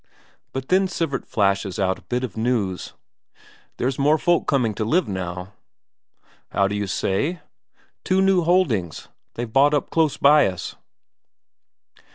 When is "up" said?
9.75-9.91